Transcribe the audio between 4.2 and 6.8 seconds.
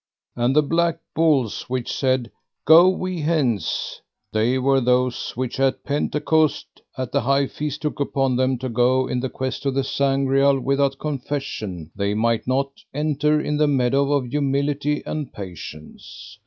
they were those which at Pentecost